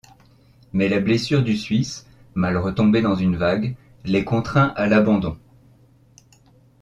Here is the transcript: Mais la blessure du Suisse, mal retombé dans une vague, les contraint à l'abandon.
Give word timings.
Mais 0.73 0.89
la 0.89 0.99
blessure 0.99 1.43
du 1.43 1.55
Suisse, 1.55 2.07
mal 2.33 2.57
retombé 2.57 3.03
dans 3.03 3.13
une 3.13 3.35
vague, 3.37 3.75
les 4.03 4.25
contraint 4.25 4.73
à 4.75 4.87
l'abandon. 4.87 5.37